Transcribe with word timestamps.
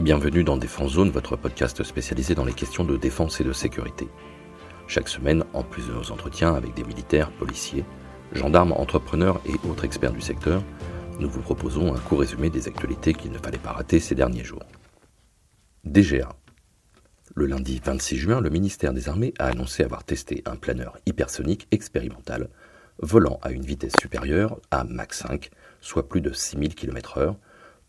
Bienvenue 0.00 0.42
dans 0.42 0.56
Défense 0.56 0.94
Zone, 0.94 1.10
votre 1.10 1.36
podcast 1.36 1.84
spécialisé 1.84 2.34
dans 2.34 2.44
les 2.44 2.52
questions 2.52 2.82
de 2.82 2.96
défense 2.96 3.40
et 3.40 3.44
de 3.44 3.52
sécurité. 3.52 4.08
Chaque 4.88 5.08
semaine, 5.08 5.44
en 5.52 5.62
plus 5.62 5.86
de 5.86 5.92
nos 5.92 6.10
entretiens 6.10 6.52
avec 6.52 6.74
des 6.74 6.82
militaires, 6.82 7.30
policiers, 7.30 7.84
gendarmes, 8.32 8.72
entrepreneurs 8.72 9.40
et 9.46 9.54
autres 9.68 9.84
experts 9.84 10.12
du 10.12 10.20
secteur, 10.20 10.64
nous 11.20 11.30
vous 11.30 11.42
proposons 11.42 11.94
un 11.94 11.98
court 12.00 12.18
résumé 12.18 12.50
des 12.50 12.66
actualités 12.66 13.14
qu'il 13.14 13.30
ne 13.30 13.38
fallait 13.38 13.56
pas 13.56 13.70
rater 13.70 14.00
ces 14.00 14.16
derniers 14.16 14.42
jours. 14.42 14.64
DGA. 15.84 16.34
Le 17.36 17.46
lundi 17.46 17.80
26 17.82 18.16
juin, 18.16 18.40
le 18.40 18.50
ministère 18.50 18.94
des 18.94 19.08
Armées 19.08 19.32
a 19.38 19.46
annoncé 19.46 19.84
avoir 19.84 20.02
testé 20.02 20.42
un 20.44 20.56
planeur 20.56 20.98
hypersonique 21.06 21.68
expérimental 21.70 22.48
volant 22.98 23.38
à 23.42 23.52
une 23.52 23.64
vitesse 23.64 23.94
supérieure 24.00 24.60
à 24.72 24.82
Mach 24.82 25.12
5, 25.12 25.50
soit 25.80 26.08
plus 26.08 26.20
de 26.20 26.32
6000 26.32 26.74
km/h, 26.74 27.36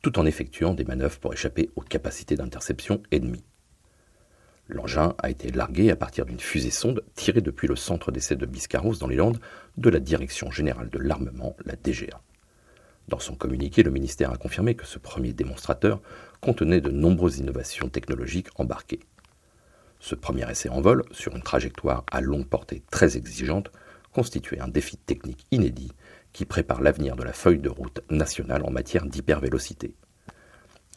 tout 0.05 0.19
en 0.19 0.25
effectuant 0.27 0.75
des 0.75 0.85
manœuvres 0.85 1.17
pour 1.17 1.33
échapper 1.33 1.71
aux 1.75 1.81
capacités 1.81 2.35
d'interception 2.35 3.01
ennemies. 3.11 3.43
L'engin 4.67 5.15
a 5.17 5.31
été 5.31 5.49
largué 5.49 5.89
à 5.89 5.95
partir 5.95 6.27
d'une 6.27 6.39
fusée 6.39 6.69
sonde 6.69 7.03
tirée 7.15 7.41
depuis 7.41 7.67
le 7.67 7.75
centre 7.75 8.11
d'essai 8.11 8.35
de 8.35 8.45
Biscarros 8.45 8.97
dans 8.97 9.07
les 9.07 9.15
Landes 9.15 9.39
de 9.77 9.89
la 9.89 9.99
Direction 9.99 10.51
générale 10.51 10.91
de 10.91 10.99
l'armement, 10.99 11.55
la 11.65 11.73
DGA. 11.75 12.21
Dans 13.07 13.17
son 13.17 13.33
communiqué, 13.33 13.81
le 13.81 13.89
ministère 13.89 14.31
a 14.31 14.37
confirmé 14.37 14.75
que 14.75 14.85
ce 14.85 14.99
premier 14.99 15.33
démonstrateur 15.33 15.99
contenait 16.39 16.81
de 16.81 16.91
nombreuses 16.91 17.39
innovations 17.39 17.89
technologiques 17.89 18.49
embarquées. 18.57 18.99
Ce 19.99 20.13
premier 20.13 20.47
essai 20.47 20.69
en 20.69 20.81
vol, 20.81 21.01
sur 21.09 21.35
une 21.35 21.41
trajectoire 21.41 22.03
à 22.11 22.21
longue 22.21 22.45
portée 22.45 22.83
très 22.91 23.17
exigeante, 23.17 23.71
constituait 24.13 24.61
un 24.61 24.67
défi 24.67 24.97
technique 24.97 25.47
inédit 25.49 25.93
qui 26.35 26.43
prépare 26.43 26.81
l'avenir 26.81 27.15
de 27.15 27.23
la 27.23 27.31
feuille 27.31 27.59
de 27.59 27.69
route 27.69 28.01
nationale 28.09 28.65
en 28.65 28.69
matière 28.69 29.05
d'hypervélocité. 29.05 29.95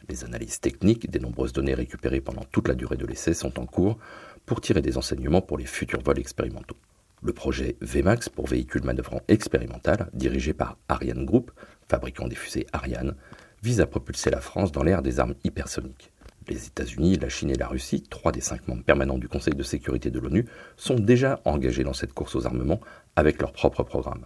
Les 0.09 0.25
analyses 0.25 0.59
techniques 0.59 1.09
des 1.09 1.19
nombreuses 1.19 1.53
données 1.53 1.75
récupérées 1.75 2.19
pendant 2.19 2.43
toute 2.51 2.67
la 2.67 2.75
durée 2.75 2.97
de 2.97 3.05
l'essai 3.05 3.33
sont 3.33 3.57
en 3.57 3.65
cours 3.65 3.97
pour 4.45 4.59
tirer 4.59 4.81
des 4.81 4.97
enseignements 4.97 5.41
pour 5.41 5.57
les 5.57 5.65
futurs 5.65 6.01
vols 6.03 6.19
expérimentaux. 6.19 6.75
Le 7.23 7.31
projet 7.31 7.77
VMAX 7.79 8.27
pour 8.27 8.47
véhicules 8.47 8.83
manœuvrant 8.83 9.21
expérimental, 9.29 10.09
dirigé 10.11 10.51
par 10.51 10.77
Ariane 10.89 11.23
Group, 11.23 11.51
fabricant 11.87 12.27
des 12.27 12.35
fusées 12.35 12.67
Ariane, 12.73 13.15
vise 13.63 13.79
à 13.79 13.87
propulser 13.87 14.31
la 14.31 14.41
France 14.41 14.73
dans 14.73 14.83
l'ère 14.83 15.01
des 15.01 15.21
armes 15.21 15.35
hypersoniques. 15.45 16.11
Les 16.49 16.67
États-Unis, 16.67 17.15
la 17.15 17.29
Chine 17.29 17.51
et 17.51 17.55
la 17.55 17.69
Russie, 17.69 18.03
trois 18.09 18.33
des 18.33 18.41
cinq 18.41 18.67
membres 18.67 18.83
permanents 18.83 19.17
du 19.17 19.29
Conseil 19.29 19.55
de 19.55 19.63
sécurité 19.63 20.11
de 20.11 20.19
l'ONU, 20.19 20.47
sont 20.75 20.99
déjà 20.99 21.39
engagés 21.45 21.85
dans 21.85 21.93
cette 21.93 22.13
course 22.13 22.35
aux 22.35 22.45
armements 22.45 22.81
avec 23.15 23.39
leurs 23.39 23.53
propres 23.53 23.83
programmes. 23.83 24.25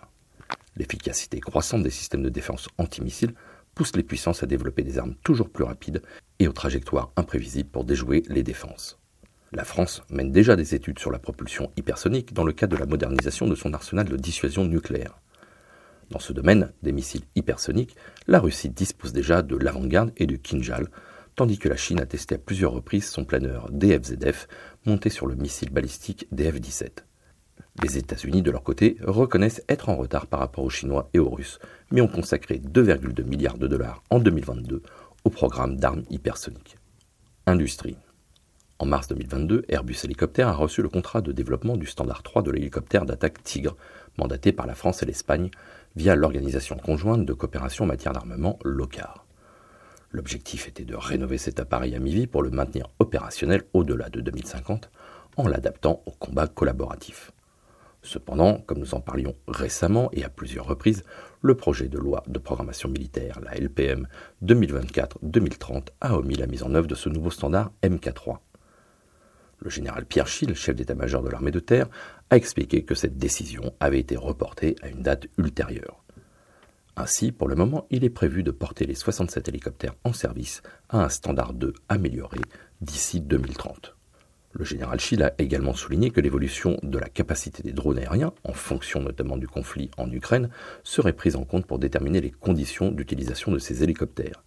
L'efficacité 0.76 1.40
croissante 1.40 1.84
des 1.84 1.90
systèmes 1.90 2.24
de 2.24 2.30
défense 2.30 2.68
antimissiles 2.78 3.34
pousse 3.76 3.96
les 3.96 4.04
puissances 4.04 4.44
à 4.44 4.48
développer 4.48 4.84
des 4.84 4.98
armes 4.98 5.16
toujours 5.24 5.50
plus 5.50 5.64
rapides 5.64 6.02
et 6.40 6.48
aux 6.48 6.54
trajectoires 6.54 7.12
imprévisibles 7.16 7.70
pour 7.70 7.84
déjouer 7.84 8.24
les 8.28 8.44
défenses. 8.44 9.00
La 9.52 9.64
France 9.64 10.02
mène 10.10 10.32
déjà 10.32 10.56
des 10.56 10.74
études 10.74 11.00
sur 11.00 11.12
la 11.12 11.20
propulsion 11.20 11.72
hypersonique 11.78 12.34
dans 12.34 12.44
le 12.44 12.54
cadre 12.54 12.76
de 12.76 12.80
la 12.80 12.88
modernisation 12.88 13.48
de 13.48 13.56
son 13.56 13.74
arsenal 13.74 14.10
de 14.10 14.18
dissuasion 14.18 14.66
nucléaire. 14.66 15.20
Dans 16.10 16.20
ce 16.20 16.34
domaine 16.34 16.72
des 16.82 16.92
missiles 16.92 17.26
hypersoniques, 17.36 17.96
la 18.28 18.40
Russie 18.40 18.70
dispose 18.70 19.14
déjà 19.14 19.42
de 19.42 19.56
l'avant-garde 19.56 20.12
et 20.18 20.26
du 20.26 20.40
Kinjal, 20.40 20.88
tandis 21.36 21.60
que 21.60 21.70
la 21.70 21.78
Chine 21.78 22.00
a 22.00 22.06
testé 22.06 22.36
à 22.36 22.40
plusieurs 22.40 22.72
reprises 22.72 23.10
son 23.10 23.26
planeur 23.26 23.70
DFZF 23.72 24.48
monté 24.86 25.10
sur 25.10 25.28
le 25.28 25.36
missile 25.36 25.70
balistique 25.70 26.28
DF-17. 26.34 27.04
Les 27.82 27.98
États-Unis, 27.98 28.44
de 28.44 28.52
leur 28.52 28.64
côté, 28.64 28.98
reconnaissent 29.02 29.64
être 29.68 29.90
en 29.90 29.96
retard 29.96 30.28
par 30.28 30.40
rapport 30.40 30.64
aux 30.64 30.70
Chinois 30.70 31.10
et 31.14 31.20
aux 31.20 31.30
Russes, 31.30 31.60
mais 31.92 32.02
ont 32.02 32.08
consacré 32.08 32.60
2,2 32.60 33.24
milliards 33.24 33.58
de 33.58 33.68
dollars 33.68 34.04
en 34.12 34.20
2022 34.20 34.84
au 35.24 35.30
programme 35.30 35.78
d'armes 35.78 36.04
hypersoniques. 36.12 36.78
Industrie. 37.48 37.98
En 38.78 38.86
mars 38.86 39.08
2022, 39.08 39.66
Airbus 39.70 39.98
Hélicoptère 40.04 40.50
a 40.50 40.54
reçu 40.54 40.82
le 40.82 40.90
contrat 40.90 41.22
de 41.22 41.32
développement 41.32 41.76
du 41.76 41.88
standard 41.88 42.22
3 42.22 42.44
de 42.44 42.52
l'hélicoptère 42.52 43.06
d'attaque 43.06 43.42
Tigre, 43.44 43.76
mandaté 44.18 44.52
par 44.52 44.68
la 44.68 44.76
France 44.76 45.02
et 45.02 45.06
l'Espagne 45.06 45.50
via 45.96 46.16
l'Organisation 46.16 46.78
conjointe 46.78 47.26
de 47.26 47.34
coopération 47.34 47.86
en 47.86 47.88
matière 47.88 48.14
d'armement 48.14 48.60
LOCAR. 48.64 49.26
L'objectif 50.12 50.68
était 50.68 50.86
de 50.86 50.96
rénover 50.96 51.40
cet 51.40 51.60
appareil 51.60 51.96
à 51.96 52.00
mi-vie 52.00 52.28
pour 52.28 52.44
le 52.44 52.52
maintenir 52.52 52.88
opérationnel 53.00 53.64
au-delà 53.74 54.10
de 54.10 54.22
2050 54.22 54.92
en 55.38 55.48
l'adaptant 55.48 56.04
au 56.06 56.12
combat 56.12 56.48
collaboratif. 56.48 57.32
Cependant, 58.04 58.60
comme 58.60 58.80
nous 58.80 58.96
en 58.96 59.00
parlions 59.00 59.34
récemment 59.48 60.10
et 60.12 60.26
à 60.26 60.30
plusieurs 60.30 60.66
reprises, 60.66 61.04
le 61.42 61.56
projet 61.56 61.88
de 61.88 61.98
loi 61.98 62.22
de 62.28 62.38
programmation 62.38 62.90
militaire, 62.90 63.40
la 63.42 63.56
LPM 63.56 64.08
2024-2030, 64.44 65.88
a 66.02 66.18
omis 66.18 66.36
la 66.36 66.48
mise 66.48 66.64
en 66.64 66.76
œuvre 66.76 66.88
de 66.88 66.96
ce 66.96 67.08
nouveau 67.08 67.32
standard 67.32 67.72
MK3. 67.82 68.40
Le 69.60 69.70
général 69.70 70.06
Pierre 70.06 70.28
Schill, 70.28 70.54
chef 70.54 70.76
d'état-major 70.76 71.24
de 71.24 71.30
l'armée 71.30 71.52
de 71.52 71.62
terre, 71.62 71.88
a 72.30 72.36
expliqué 72.36 72.84
que 72.84 72.94
cette 72.94 73.18
décision 73.18 73.74
avait 73.80 74.00
été 74.00 74.18
reportée 74.18 74.76
à 74.82 74.90
une 74.90 75.02
date 75.02 75.28
ultérieure. 75.38 76.04
Ainsi, 76.98 77.32
pour 77.32 77.48
le 77.48 77.56
moment, 77.56 77.88
il 77.90 78.04
est 78.04 78.10
prévu 78.10 78.44
de 78.44 78.52
porter 78.52 78.86
les 78.86 78.96
67 78.96 79.48
hélicoptères 79.48 79.96
en 80.04 80.12
service 80.12 80.62
à 80.90 81.06
un 81.06 81.10
standard 81.10 81.54
2 81.54 81.74
amélioré 81.88 82.42
d'ici 82.82 83.22
2030. 83.22 83.93
Le 84.54 84.66
général 84.66 85.00
Schill 85.00 85.24
a 85.24 85.34
également 85.40 85.74
souligné 85.74 86.12
que 86.12 86.22
l'évolution 86.22 86.78
de 86.84 87.00
la 87.00 87.10
capacité 87.10 87.64
des 87.64 87.74
drones 87.74 87.98
aériens, 87.98 88.34
en 88.44 88.54
fonction 88.54 89.02
notamment 89.02 89.36
du 89.36 89.48
conflit 89.48 89.90
en 89.98 90.12
Ukraine, 90.12 90.50
serait 90.84 91.14
prise 91.14 91.36
en 91.36 91.44
compte 91.44 91.66
pour 91.66 91.80
déterminer 91.80 92.22
les 92.22 92.30
conditions 92.30 92.92
d'utilisation 92.92 93.52
de 93.52 93.58
ces 93.58 93.84
hélicoptères. 93.84 94.44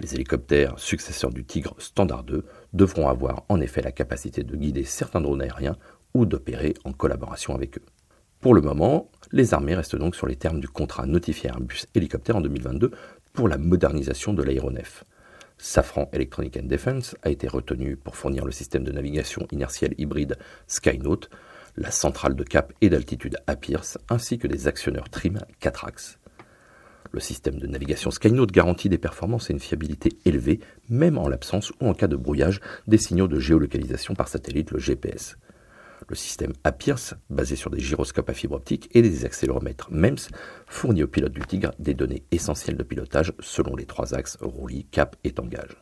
Les 0.00 0.14
hélicoptères 0.14 0.78
successeurs 0.78 1.30
du 1.30 1.44
Tigre 1.44 1.76
Standard 1.78 2.24
2 2.24 2.44
devront 2.72 3.08
avoir 3.08 3.44
en 3.48 3.60
effet 3.60 3.82
la 3.82 3.92
capacité 3.92 4.42
de 4.42 4.56
guider 4.56 4.84
certains 4.84 5.20
drones 5.20 5.42
aériens 5.42 5.76
ou 6.14 6.26
d'opérer 6.26 6.74
en 6.84 6.92
collaboration 6.92 7.54
avec 7.54 7.78
eux. 7.78 7.84
Pour 8.40 8.54
le 8.54 8.60
moment, 8.60 9.10
les 9.30 9.54
armées 9.54 9.74
restent 9.74 9.96
donc 9.96 10.16
sur 10.16 10.26
les 10.26 10.36
termes 10.36 10.60
du 10.60 10.68
contrat 10.68 11.06
notifié 11.06 11.50
Airbus 11.50 11.86
Hélicoptère 11.94 12.36
en 12.36 12.40
2022 12.40 12.90
pour 13.32 13.48
la 13.48 13.58
modernisation 13.58 14.32
de 14.32 14.42
l'aéronef. 14.42 15.04
Safran 15.58 16.08
Electronic 16.12 16.56
and 16.56 16.66
Defense 16.66 17.16
a 17.22 17.30
été 17.30 17.48
retenu 17.48 17.96
pour 17.96 18.16
fournir 18.16 18.44
le 18.44 18.52
système 18.52 18.84
de 18.84 18.92
navigation 18.92 19.46
inertielle 19.50 19.94
hybride 19.98 20.38
Skynote, 20.68 21.28
la 21.76 21.90
centrale 21.90 22.36
de 22.36 22.44
cap 22.44 22.72
et 22.80 22.88
d'altitude 22.88 23.36
à 23.46 23.56
Pierce, 23.56 23.98
ainsi 24.08 24.38
que 24.38 24.46
des 24.46 24.68
actionneurs 24.68 25.10
trim 25.10 25.38
4 25.60 25.84
axes. 25.84 26.18
Le 27.10 27.20
système 27.20 27.58
de 27.58 27.66
navigation 27.66 28.10
Skynote 28.10 28.52
garantit 28.52 28.88
des 28.88 28.98
performances 28.98 29.50
et 29.50 29.52
une 29.52 29.60
fiabilité 29.60 30.10
élevée, 30.24 30.60
même 30.88 31.18
en 31.18 31.28
l'absence 31.28 31.72
ou 31.80 31.88
en 31.88 31.94
cas 31.94 32.06
de 32.06 32.16
brouillage 32.16 32.60
des 32.86 32.98
signaux 32.98 33.28
de 33.28 33.40
géolocalisation 33.40 34.14
par 34.14 34.28
satellite, 34.28 34.70
le 34.70 34.78
GPS. 34.78 35.36
Le 36.08 36.16
système 36.16 36.54
APIRS, 36.64 37.14
basé 37.28 37.54
sur 37.54 37.70
des 37.70 37.80
gyroscopes 37.80 38.30
à 38.30 38.32
fibre 38.32 38.56
optique 38.56 38.88
et 38.94 39.02
des 39.02 39.26
accéléromètres 39.26 39.88
MEMS, 39.90 40.16
fournit 40.66 41.02
au 41.02 41.06
pilote 41.06 41.32
du 41.32 41.42
Tigre 41.42 41.72
des 41.78 41.92
données 41.92 42.24
essentielles 42.30 42.78
de 42.78 42.82
pilotage 42.82 43.34
selon 43.40 43.76
les 43.76 43.84
trois 43.84 44.14
axes 44.14 44.38
roulis, 44.40 44.86
cap 44.90 45.16
et 45.24 45.32
tangage. 45.32 45.76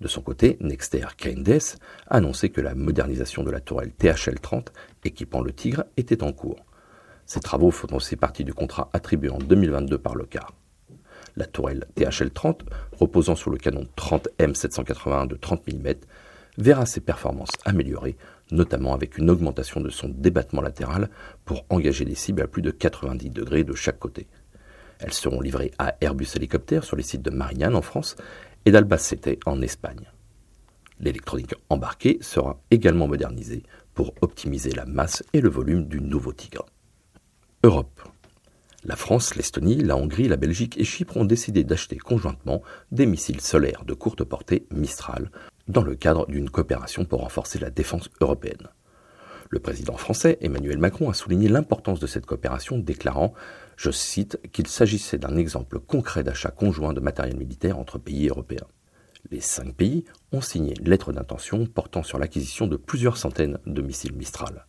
De 0.00 0.08
son 0.08 0.20
côté, 0.20 0.56
Nexter 0.60 1.06
Kindes 1.16 1.60
a 2.08 2.20
que 2.20 2.60
la 2.60 2.74
modernisation 2.74 3.44
de 3.44 3.52
la 3.52 3.60
tourelle 3.60 3.92
THL-30 4.00 4.66
équipant 5.04 5.42
le 5.42 5.52
Tigre 5.52 5.84
était 5.96 6.24
en 6.24 6.32
cours. 6.32 6.64
Ces 7.24 7.40
travaux 7.40 7.70
font 7.70 7.94
aussi 7.94 8.16
partie 8.16 8.44
du 8.44 8.54
contrat 8.54 8.90
attribué 8.92 9.30
en 9.30 9.38
2022 9.38 9.98
par 9.98 10.16
le 10.16 10.24
CAR. 10.24 10.54
La 11.36 11.46
tourelle 11.46 11.84
THL-30, 11.96 12.62
reposant 12.92 13.36
sur 13.36 13.50
le 13.50 13.58
canon 13.58 13.86
30M781 13.96 15.28
de 15.28 15.36
30 15.36 15.68
mm, 15.68 15.94
verra 16.58 16.84
ses 16.84 17.00
performances 17.00 17.52
améliorées 17.64 18.16
notamment 18.52 18.94
avec 18.94 19.18
une 19.18 19.30
augmentation 19.30 19.80
de 19.80 19.90
son 19.90 20.08
débattement 20.08 20.62
latéral 20.62 21.10
pour 21.44 21.64
engager 21.70 22.04
des 22.04 22.14
cibles 22.14 22.42
à 22.42 22.46
plus 22.46 22.62
de 22.62 22.70
90 22.70 23.30
degrés 23.30 23.64
de 23.64 23.74
chaque 23.74 23.98
côté. 23.98 24.26
Elles 25.00 25.12
seront 25.12 25.40
livrées 25.40 25.72
à 25.78 25.94
Airbus 26.00 26.28
Hélicoptère 26.34 26.84
sur 26.84 26.96
les 26.96 27.02
sites 27.02 27.22
de 27.22 27.30
Marignane 27.30 27.76
en 27.76 27.82
France 27.82 28.16
et 28.64 28.70
d'Albacete 28.70 29.38
en 29.46 29.60
Espagne. 29.62 30.10
L'électronique 31.00 31.54
embarquée 31.70 32.18
sera 32.20 32.60
également 32.70 33.06
modernisée 33.06 33.62
pour 33.94 34.14
optimiser 34.20 34.70
la 34.72 34.84
masse 34.84 35.22
et 35.32 35.40
le 35.40 35.48
volume 35.48 35.86
du 35.86 36.00
nouveau 36.00 36.32
Tigre. 36.32 36.66
Europe. 37.62 38.00
La 38.84 38.96
France, 38.96 39.34
l'Estonie, 39.34 39.76
la 39.76 39.96
Hongrie, 39.96 40.28
la 40.28 40.36
Belgique 40.36 40.78
et 40.78 40.84
Chypre 40.84 41.16
ont 41.16 41.24
décidé 41.24 41.62
d'acheter 41.64 41.98
conjointement 41.98 42.62
des 42.90 43.06
missiles 43.06 43.40
solaires 43.40 43.84
de 43.84 43.94
courte 43.94 44.24
portée 44.24 44.66
Mistral 44.72 45.30
dans 45.68 45.82
le 45.82 45.94
cadre 45.94 46.26
d'une 46.26 46.50
coopération 46.50 47.04
pour 47.04 47.20
renforcer 47.20 47.58
la 47.58 47.70
défense 47.70 48.08
européenne. 48.20 48.68
Le 49.50 49.60
président 49.60 49.96
français 49.96 50.38
Emmanuel 50.40 50.78
Macron 50.78 51.08
a 51.08 51.14
souligné 51.14 51.48
l'importance 51.48 52.00
de 52.00 52.06
cette 52.06 52.26
coopération, 52.26 52.78
déclarant, 52.78 53.32
je 53.76 53.90
cite, 53.90 54.38
qu'il 54.52 54.66
s'agissait 54.66 55.18
d'un 55.18 55.36
exemple 55.36 55.78
concret 55.78 56.22
d'achat 56.22 56.50
conjoint 56.50 56.92
de 56.92 57.00
matériel 57.00 57.36
militaire 57.36 57.78
entre 57.78 57.98
pays 57.98 58.28
européens. 58.28 58.66
Les 59.30 59.40
cinq 59.40 59.74
pays 59.74 60.04
ont 60.32 60.40
signé 60.40 60.74
une 60.78 60.88
lettre 60.88 61.12
d'intention 61.12 61.66
portant 61.66 62.02
sur 62.02 62.18
l'acquisition 62.18 62.66
de 62.66 62.76
plusieurs 62.76 63.16
centaines 63.16 63.58
de 63.66 63.82
missiles 63.82 64.14
Mistral. 64.14 64.66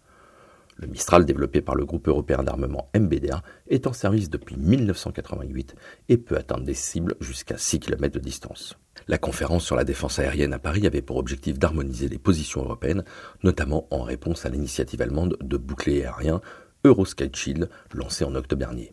Le 0.78 0.88
Mistral, 0.88 1.25
développé 1.25 1.62
par 1.62 1.75
le 1.75 1.86
groupe 1.86 2.07
européen 2.07 2.42
d'armement 2.42 2.90
MBDA, 2.95 3.44
est 3.68 3.86
en 3.86 3.92
service 3.92 4.30
depuis 4.30 4.56
1988 4.56 5.75
et 6.07 6.18
peut 6.18 6.38
atteindre 6.38 6.63
des 6.63 6.74
cibles 6.74 7.16
jusqu'à 7.19 7.57
6 7.57 7.81
km 7.81 8.13
de 8.16 8.24
distance. 8.24 8.78
La 9.10 9.18
conférence 9.18 9.66
sur 9.66 9.76
la 9.76 9.86
défense 9.86 10.20
aérienne 10.20 10.54
à 10.54 10.60
Paris 10.60 10.86
avait 10.86 11.02
pour 11.02 11.18
objectif 11.18 11.58
d'harmoniser 11.58 12.08
les 12.08 12.20
positions 12.20 12.62
européennes, 12.62 13.04
notamment 13.42 13.88
en 13.90 14.04
réponse 14.04 14.46
à 14.46 14.50
l'initiative 14.50 15.02
allemande 15.02 15.36
de 15.42 15.58
bouclier 15.58 16.06
aérien 16.06 16.42
Eurosky 16.86 17.28
Shield 17.34 17.72
lancée 17.92 18.24
en 18.24 18.36
octobre 18.36 18.60
dernier. 18.60 18.92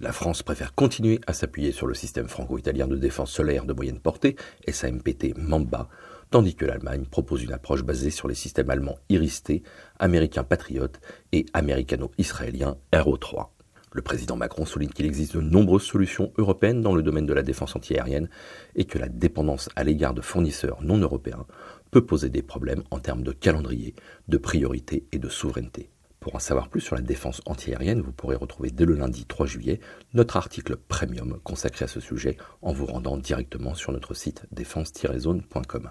La 0.00 0.12
France 0.12 0.42
préfère 0.42 0.74
continuer 0.74 1.20
à 1.26 1.34
s'appuyer 1.34 1.72
sur 1.72 1.86
le 1.86 1.92
système 1.92 2.26
franco-italien 2.26 2.88
de 2.88 2.96
défense 2.96 3.32
solaire 3.32 3.66
de 3.66 3.74
moyenne 3.74 4.00
portée, 4.00 4.34
SAMPT 4.66 5.36
Mamba, 5.36 5.90
tandis 6.30 6.54
que 6.54 6.64
l'Allemagne 6.64 7.04
propose 7.04 7.42
une 7.42 7.52
approche 7.52 7.82
basée 7.82 8.08
sur 8.08 8.28
les 8.28 8.34
systèmes 8.34 8.70
allemands 8.70 8.98
Iris-T, 9.10 9.62
américains 9.98 10.42
Patriot 10.42 10.88
et 11.32 11.44
américano-israéliens 11.52 12.78
Aero 12.92 13.18
3. 13.18 13.52
Le 13.92 14.02
président 14.02 14.36
Macron 14.36 14.64
souligne 14.64 14.90
qu'il 14.90 15.06
existe 15.06 15.36
de 15.36 15.40
nombreuses 15.40 15.82
solutions 15.82 16.32
européennes 16.38 16.80
dans 16.80 16.94
le 16.94 17.02
domaine 17.02 17.26
de 17.26 17.32
la 17.32 17.42
défense 17.42 17.74
antiaérienne 17.74 18.28
et 18.76 18.84
que 18.84 18.98
la 18.98 19.08
dépendance 19.08 19.68
à 19.74 19.82
l'égard 19.82 20.14
de 20.14 20.20
fournisseurs 20.20 20.82
non 20.82 20.98
européens 20.98 21.46
peut 21.90 22.06
poser 22.06 22.28
des 22.28 22.42
problèmes 22.42 22.84
en 22.90 23.00
termes 23.00 23.22
de 23.22 23.32
calendrier, 23.32 23.94
de 24.28 24.38
priorité 24.38 25.06
et 25.10 25.18
de 25.18 25.28
souveraineté. 25.28 25.90
Pour 26.20 26.36
en 26.36 26.38
savoir 26.38 26.68
plus 26.68 26.82
sur 26.82 26.94
la 26.94 27.02
défense 27.02 27.40
antiaérienne, 27.46 28.02
vous 28.02 28.12
pourrez 28.12 28.36
retrouver 28.36 28.70
dès 28.70 28.84
le 28.84 28.94
lundi 28.94 29.24
3 29.24 29.46
juillet 29.46 29.80
notre 30.12 30.36
article 30.36 30.76
premium 30.76 31.40
consacré 31.42 31.86
à 31.86 31.88
ce 31.88 31.98
sujet 31.98 32.36
en 32.60 32.72
vous 32.72 32.86
rendant 32.86 33.16
directement 33.16 33.74
sur 33.74 33.90
notre 33.90 34.14
site 34.14 34.46
défense-zone.com. 34.52 35.88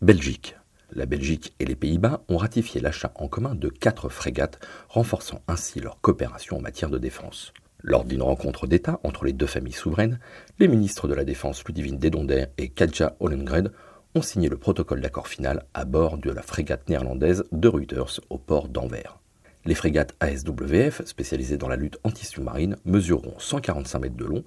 Belgique. 0.00 0.56
La 0.96 1.06
Belgique 1.06 1.54
et 1.58 1.64
les 1.64 1.74
Pays-Bas 1.74 2.22
ont 2.28 2.36
ratifié 2.36 2.80
l'achat 2.80 3.12
en 3.16 3.26
commun 3.26 3.56
de 3.56 3.68
quatre 3.68 4.08
frégates, 4.08 4.60
renforçant 4.88 5.42
ainsi 5.48 5.80
leur 5.80 6.00
coopération 6.00 6.58
en 6.58 6.60
matière 6.60 6.88
de 6.88 6.98
défense. 6.98 7.52
Lors 7.82 8.04
d'une 8.04 8.22
rencontre 8.22 8.68
d'État 8.68 9.00
entre 9.02 9.24
les 9.24 9.32
deux 9.32 9.48
familles 9.48 9.72
souveraines, 9.72 10.20
les 10.60 10.68
ministres 10.68 11.08
de 11.08 11.14
la 11.14 11.24
Défense 11.24 11.64
Ludivine 11.64 11.98
Dedonder 11.98 12.46
et 12.58 12.68
Katja 12.68 13.16
Ollengren 13.18 13.72
ont 14.14 14.22
signé 14.22 14.48
le 14.48 14.56
protocole 14.56 15.00
d'accord 15.00 15.26
final 15.26 15.64
à 15.74 15.84
bord 15.84 16.16
de 16.16 16.30
la 16.30 16.42
frégate 16.42 16.88
néerlandaise 16.88 17.42
de 17.50 17.66
Reuters 17.66 18.20
au 18.30 18.38
port 18.38 18.68
d'Anvers. 18.68 19.18
Les 19.64 19.74
frégates 19.74 20.14
ASWF, 20.20 21.04
spécialisées 21.06 21.56
dans 21.56 21.68
la 21.68 21.76
lutte 21.76 21.98
anti-sous-marine, 22.04 22.76
mesureront 22.84 23.38
145 23.38 23.98
mètres 23.98 24.16
de 24.16 24.26
long, 24.26 24.44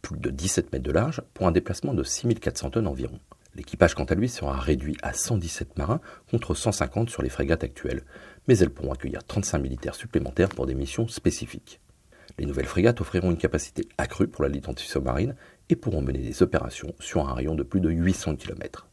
plus 0.00 0.16
de 0.16 0.30
17 0.30 0.72
mètres 0.72 0.84
de 0.84 0.92
large, 0.92 1.22
pour 1.34 1.46
un 1.46 1.52
déplacement 1.52 1.92
de 1.92 2.02
6400 2.02 2.70
tonnes 2.70 2.86
environ. 2.86 3.20
L'équipage, 3.54 3.94
quant 3.94 4.04
à 4.04 4.14
lui, 4.14 4.28
sera 4.28 4.56
réduit 4.58 4.96
à 5.02 5.12
117 5.12 5.76
marins 5.76 6.00
contre 6.30 6.54
150 6.54 7.10
sur 7.10 7.22
les 7.22 7.28
frégates 7.28 7.64
actuelles, 7.64 8.04
mais 8.46 8.58
elles 8.58 8.70
pourront 8.70 8.92
accueillir 8.92 9.24
35 9.24 9.58
militaires 9.58 9.94
supplémentaires 9.94 10.50
pour 10.50 10.66
des 10.66 10.74
missions 10.74 11.08
spécifiques. 11.08 11.80
Les 12.38 12.46
nouvelles 12.46 12.66
frégates 12.66 13.00
offriront 13.00 13.30
une 13.30 13.36
capacité 13.36 13.88
accrue 13.98 14.28
pour 14.28 14.44
la 14.44 14.48
lutte 14.48 14.68
anti-sous-marine 14.68 15.34
et 15.68 15.76
pourront 15.76 16.00
mener 16.00 16.20
des 16.20 16.42
opérations 16.42 16.94
sur 17.00 17.28
un 17.28 17.34
rayon 17.34 17.54
de 17.54 17.62
plus 17.62 17.80
de 17.80 17.90
800 17.90 18.36
km. 18.36 18.86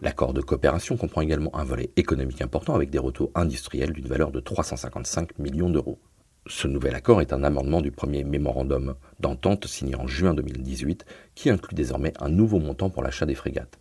L'accord 0.00 0.32
de 0.32 0.40
coopération 0.40 0.96
comprend 0.96 1.20
également 1.20 1.54
un 1.56 1.64
volet 1.64 1.90
économique 1.96 2.40
important 2.40 2.74
avec 2.74 2.88
des 2.88 2.98
retours 2.98 3.30
industriels 3.34 3.92
d'une 3.92 4.06
valeur 4.06 4.30
de 4.30 4.40
355 4.40 5.38
millions 5.38 5.70
d'euros. 5.70 5.98
Ce 6.46 6.66
nouvel 6.66 6.94
accord 6.94 7.20
est 7.20 7.32
un 7.32 7.44
amendement 7.44 7.82
du 7.82 7.90
premier 7.90 8.24
mémorandum 8.24 8.94
d'entente 9.20 9.66
signé 9.66 9.96
en 9.96 10.06
juin 10.06 10.34
2018 10.34 11.04
qui 11.34 11.50
inclut 11.50 11.74
désormais 11.74 12.14
un 12.20 12.30
nouveau 12.30 12.58
montant 12.58 12.90
pour 12.90 13.02
l'achat 13.02 13.26
des 13.26 13.34
frégates. 13.34 13.78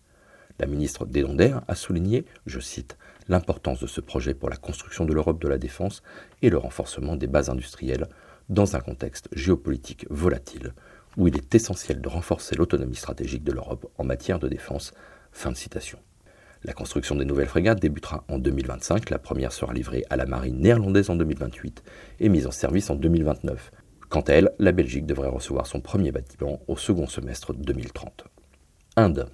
La 0.59 0.65
ministre 0.65 1.05
Desdonder 1.05 1.55
a 1.67 1.75
souligné, 1.75 2.25
je 2.45 2.59
cite, 2.59 2.97
l'importance 3.27 3.79
de 3.79 3.87
ce 3.87 4.01
projet 4.01 4.33
pour 4.33 4.49
la 4.49 4.57
construction 4.57 5.05
de 5.05 5.13
l'Europe 5.13 5.41
de 5.41 5.47
la 5.47 5.57
défense 5.57 6.01
et 6.41 6.49
le 6.49 6.57
renforcement 6.57 7.15
des 7.15 7.27
bases 7.27 7.49
industrielles 7.49 8.07
dans 8.49 8.75
un 8.75 8.79
contexte 8.79 9.27
géopolitique 9.33 10.05
volatile 10.09 10.73
où 11.17 11.27
il 11.27 11.35
est 11.35 11.53
essentiel 11.55 11.99
de 11.99 12.07
renforcer 12.07 12.55
l'autonomie 12.55 12.95
stratégique 12.95 13.43
de 13.43 13.51
l'Europe 13.51 13.91
en 13.97 14.03
matière 14.03 14.39
de 14.39 14.47
défense. 14.47 14.93
Fin 15.31 15.51
de 15.51 15.57
citation. 15.57 15.99
La 16.63 16.73
construction 16.73 17.15
des 17.15 17.25
nouvelles 17.25 17.47
frégates 17.47 17.79
débutera 17.79 18.23
en 18.29 18.39
2025, 18.39 19.09
la 19.09 19.19
première 19.19 19.51
sera 19.51 19.73
livrée 19.73 20.03
à 20.09 20.15
la 20.15 20.25
marine 20.25 20.59
néerlandaise 20.59 21.09
en 21.09 21.15
2028 21.15 21.83
et 22.19 22.29
mise 22.29 22.47
en 22.47 22.51
service 22.51 22.89
en 22.89 22.95
2029. 22.95 23.71
Quant 24.09 24.21
à 24.21 24.33
elle, 24.33 24.51
la 24.57 24.71
Belgique 24.71 25.05
devrait 25.05 25.27
recevoir 25.27 25.67
son 25.67 25.81
premier 25.81 26.11
bâtiment 26.11 26.61
au 26.67 26.77
second 26.77 27.07
semestre 27.07 27.53
2030. 27.53 28.25
Inde. 28.95 29.29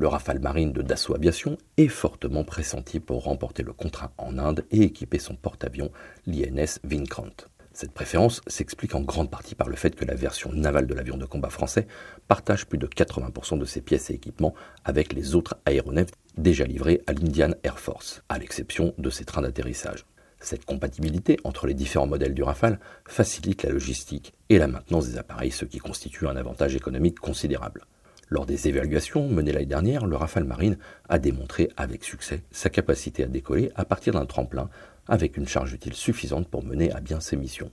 Le 0.00 0.06
Rafale 0.06 0.38
Marine 0.38 0.72
de 0.72 0.80
Dassault 0.80 1.16
Aviation 1.16 1.58
est 1.76 1.88
fortement 1.88 2.44
pressenti 2.44 3.00
pour 3.00 3.24
remporter 3.24 3.64
le 3.64 3.72
contrat 3.72 4.12
en 4.16 4.38
Inde 4.38 4.64
et 4.70 4.82
équiper 4.82 5.18
son 5.18 5.34
porte-avions, 5.34 5.90
l'INS 6.24 6.78
Vincrant. 6.84 7.34
Cette 7.72 7.90
préférence 7.90 8.40
s'explique 8.46 8.94
en 8.94 9.00
grande 9.00 9.28
partie 9.28 9.56
par 9.56 9.68
le 9.68 9.74
fait 9.74 9.96
que 9.96 10.04
la 10.04 10.14
version 10.14 10.52
navale 10.52 10.86
de 10.86 10.94
l'avion 10.94 11.16
de 11.16 11.26
combat 11.26 11.50
français 11.50 11.88
partage 12.28 12.66
plus 12.66 12.78
de 12.78 12.86
80% 12.86 13.58
de 13.58 13.64
ses 13.64 13.80
pièces 13.80 14.10
et 14.10 14.14
équipements 14.14 14.54
avec 14.84 15.12
les 15.12 15.34
autres 15.34 15.56
aéronefs 15.66 16.12
déjà 16.36 16.64
livrés 16.64 17.02
à 17.08 17.12
l'Indian 17.12 17.54
Air 17.64 17.80
Force, 17.80 18.22
à 18.28 18.38
l'exception 18.38 18.94
de 18.98 19.10
ses 19.10 19.24
trains 19.24 19.42
d'atterrissage. 19.42 20.06
Cette 20.38 20.64
compatibilité 20.64 21.38
entre 21.42 21.66
les 21.66 21.74
différents 21.74 22.06
modèles 22.06 22.34
du 22.34 22.44
Rafale 22.44 22.78
facilite 23.04 23.64
la 23.64 23.70
logistique 23.70 24.32
et 24.48 24.58
la 24.58 24.68
maintenance 24.68 25.08
des 25.08 25.18
appareils, 25.18 25.50
ce 25.50 25.64
qui 25.64 25.78
constitue 25.78 26.28
un 26.28 26.36
avantage 26.36 26.76
économique 26.76 27.18
considérable. 27.18 27.84
Lors 28.30 28.44
des 28.44 28.68
évaluations 28.68 29.26
menées 29.26 29.52
l'année 29.52 29.66
dernière, 29.66 30.06
le 30.06 30.16
Rafale 30.16 30.44
Marine 30.44 30.76
a 31.08 31.18
démontré 31.18 31.70
avec 31.78 32.04
succès 32.04 32.42
sa 32.50 32.68
capacité 32.68 33.24
à 33.24 33.26
décoller 33.26 33.70
à 33.74 33.86
partir 33.86 34.12
d'un 34.12 34.26
tremplin 34.26 34.68
avec 35.06 35.38
une 35.38 35.48
charge 35.48 35.72
utile 35.72 35.94
suffisante 35.94 36.48
pour 36.48 36.62
mener 36.62 36.92
à 36.92 37.00
bien 37.00 37.20
ses 37.20 37.36
missions. 37.36 37.70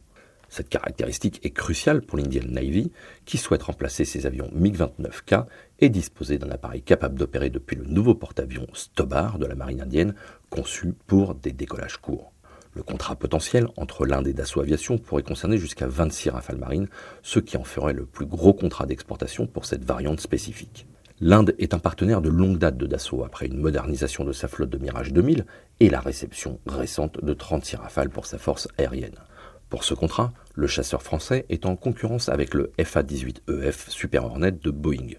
Cette 0.47 0.69
caractéristique 0.69 1.41
est 1.43 1.51
cruciale 1.51 2.01
pour 2.01 2.17
l'Indian 2.17 2.43
Navy 2.47 2.91
qui 3.25 3.37
souhaite 3.37 3.63
remplacer 3.63 4.05
ses 4.05 4.25
avions 4.25 4.49
MiG-29K 4.53 5.45
et 5.79 5.89
disposer 5.89 6.37
d'un 6.37 6.51
appareil 6.51 6.81
capable 6.81 7.19
d'opérer 7.19 7.49
depuis 7.49 7.75
le 7.75 7.83
nouveau 7.83 8.15
porte-avions 8.15 8.67
Stobar 8.73 9.37
de 9.39 9.47
la 9.47 9.55
marine 9.55 9.81
indienne 9.81 10.15
conçu 10.49 10.93
pour 11.07 11.35
des 11.35 11.51
décollages 11.51 11.97
courts. 11.97 12.31
Le 12.75 12.83
contrat 12.83 13.15
potentiel 13.15 13.69
entre 13.77 14.05
l'Inde 14.05 14.27
et 14.27 14.33
Dassault 14.33 14.59
Aviation 14.59 14.97
pourrait 14.97 15.23
concerner 15.23 15.57
jusqu'à 15.57 15.87
26 15.87 16.31
Rafales 16.31 16.57
marines, 16.57 16.89
ce 17.23 17.39
qui 17.39 17.55
en 17.55 17.63
ferait 17.63 17.93
le 17.93 18.05
plus 18.05 18.25
gros 18.25 18.53
contrat 18.53 18.85
d'exportation 18.85 19.47
pour 19.47 19.63
cette 19.63 19.85
variante 19.85 20.19
spécifique. 20.19 20.85
L'Inde 21.21 21.55
est 21.57 21.73
un 21.73 21.79
partenaire 21.79 22.21
de 22.21 22.27
longue 22.27 22.57
date 22.57 22.75
de 22.75 22.85
Dassault 22.85 23.23
après 23.23 23.45
une 23.45 23.61
modernisation 23.61 24.25
de 24.25 24.33
sa 24.33 24.49
flotte 24.49 24.69
de 24.69 24.77
Mirage 24.77 25.13
2000 25.13 25.45
et 25.79 25.89
la 25.89 26.01
réception 26.01 26.59
récente 26.67 27.23
de 27.23 27.33
36 27.33 27.77
Rafales 27.77 28.09
pour 28.09 28.25
sa 28.25 28.37
force 28.37 28.67
aérienne. 28.77 29.19
Pour 29.69 29.85
ce 29.85 29.93
contrat, 29.93 30.33
le 30.53 30.67
chasseur 30.67 31.01
français 31.01 31.45
est 31.47 31.65
en 31.65 31.77
concurrence 31.77 32.27
avec 32.27 32.53
le 32.53 32.73
FA-18EF 32.77 33.87
e 33.87 33.89
Super 33.89 34.25
Hornet 34.25 34.51
de 34.51 34.69
Boeing. 34.69 35.13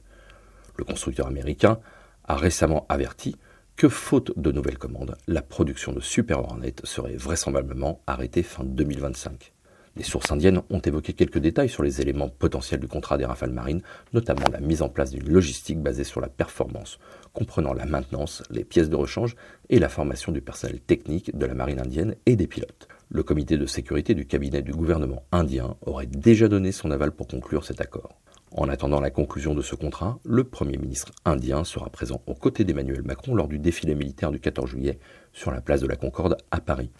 Le 0.76 0.84
constructeur 0.84 1.26
américain 1.26 1.78
a 2.24 2.36
récemment 2.36 2.84
averti 2.90 3.36
que 3.76 3.88
faute 3.90 4.32
de 4.38 4.52
nouvelles 4.52 4.78
commandes, 4.78 5.16
la 5.26 5.42
production 5.42 5.92
de 5.92 6.00
Super 6.00 6.38
Hornet 6.38 6.74
serait 6.84 7.16
vraisemblablement 7.16 8.00
arrêtée 8.06 8.42
fin 8.42 8.64
2025. 8.64 9.52
Des 9.96 10.02
sources 10.02 10.32
indiennes 10.32 10.62
ont 10.70 10.78
évoqué 10.78 11.12
quelques 11.12 11.38
détails 11.38 11.68
sur 11.68 11.82
les 11.82 12.00
éléments 12.00 12.28
potentiels 12.30 12.80
du 12.80 12.88
contrat 12.88 13.18
des 13.18 13.26
rafales 13.26 13.52
marines, 13.52 13.82
notamment 14.14 14.46
la 14.50 14.60
mise 14.60 14.80
en 14.80 14.88
place 14.88 15.10
d'une 15.10 15.28
logistique 15.28 15.80
basée 15.80 16.04
sur 16.04 16.22
la 16.22 16.28
performance, 16.28 16.98
comprenant 17.34 17.74
la 17.74 17.84
maintenance, 17.84 18.42
les 18.50 18.64
pièces 18.64 18.88
de 18.88 18.96
rechange 18.96 19.36
et 19.68 19.78
la 19.78 19.90
formation 19.90 20.32
du 20.32 20.40
personnel 20.40 20.80
technique 20.80 21.36
de 21.36 21.46
la 21.46 21.54
marine 21.54 21.80
indienne 21.80 22.14
et 22.24 22.36
des 22.36 22.46
pilotes. 22.46 22.88
Le 23.10 23.22
comité 23.22 23.58
de 23.58 23.66
sécurité 23.66 24.14
du 24.14 24.26
cabinet 24.26 24.62
du 24.62 24.72
gouvernement 24.72 25.24
indien 25.32 25.76
aurait 25.82 26.06
déjà 26.06 26.48
donné 26.48 26.72
son 26.72 26.90
aval 26.90 27.12
pour 27.12 27.28
conclure 27.28 27.64
cet 27.64 27.80
accord. 27.82 28.18
En 28.56 28.70
attendant 28.70 29.00
la 29.00 29.10
conclusion 29.10 29.54
de 29.54 29.60
ce 29.60 29.74
contrat, 29.74 30.18
le 30.24 30.42
Premier 30.42 30.78
ministre 30.78 31.12
indien 31.26 31.62
sera 31.62 31.90
présent 31.90 32.22
aux 32.26 32.34
côtés 32.34 32.64
d'Emmanuel 32.64 33.02
Macron 33.02 33.34
lors 33.34 33.48
du 33.48 33.58
défilé 33.58 33.94
militaire 33.94 34.30
du 34.30 34.40
14 34.40 34.70
juillet 34.70 34.98
sur 35.34 35.50
la 35.50 35.60
place 35.60 35.82
de 35.82 35.86
la 35.86 35.96
Concorde 35.96 36.38
à 36.50 36.62
Paris. 36.62 36.90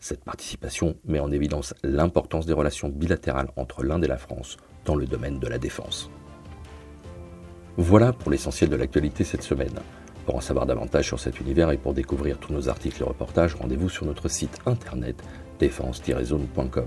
Cette 0.00 0.24
participation 0.24 0.96
met 1.04 1.20
en 1.20 1.30
évidence 1.30 1.74
l'importance 1.82 2.46
des 2.46 2.54
relations 2.54 2.88
bilatérales 2.88 3.50
entre 3.56 3.84
l'Inde 3.84 4.04
et 4.04 4.08
la 4.08 4.16
France 4.16 4.56
dans 4.86 4.94
le 4.94 5.04
domaine 5.04 5.38
de 5.38 5.46
la 5.46 5.58
défense. 5.58 6.10
Voilà 7.76 8.14
pour 8.14 8.30
l'essentiel 8.30 8.70
de 8.70 8.76
l'actualité 8.76 9.24
cette 9.24 9.42
semaine. 9.42 9.80
Pour 10.24 10.36
en 10.36 10.40
savoir 10.40 10.64
davantage 10.64 11.06
sur 11.06 11.20
cet 11.20 11.38
univers 11.38 11.70
et 11.70 11.76
pour 11.76 11.92
découvrir 11.92 12.38
tous 12.38 12.54
nos 12.54 12.70
articles 12.70 13.02
et 13.02 13.06
reportages, 13.06 13.54
rendez-vous 13.54 13.90
sur 13.90 14.06
notre 14.06 14.28
site 14.28 14.58
internet 14.64 15.22
défense-zone.com. 15.58 16.86